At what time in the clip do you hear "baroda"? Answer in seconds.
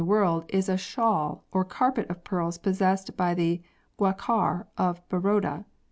5.09-5.63